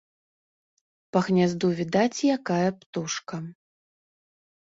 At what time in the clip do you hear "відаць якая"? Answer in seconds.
1.79-2.69